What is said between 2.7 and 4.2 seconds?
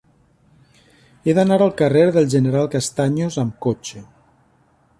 Castaños amb cotxe.